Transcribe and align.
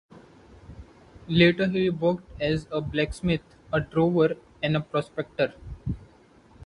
Later 1.27 1.67
he 1.69 1.91
worked 1.91 2.25
as 2.41 2.67
a 2.71 2.81
blacksmith, 2.81 3.43
a 3.71 3.81
drover 3.81 4.35
and 4.63 4.75
a 4.75 4.81
prospector. 4.81 5.53